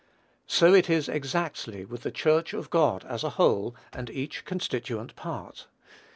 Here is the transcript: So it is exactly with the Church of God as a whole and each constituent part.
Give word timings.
So 0.47 0.73
it 0.73 0.89
is 0.89 1.07
exactly 1.07 1.85
with 1.85 2.01
the 2.01 2.09
Church 2.09 2.53
of 2.55 2.71
God 2.71 3.05
as 3.07 3.23
a 3.23 3.29
whole 3.37 3.75
and 3.93 4.09
each 4.09 4.45
constituent 4.45 5.15
part. 5.15 5.67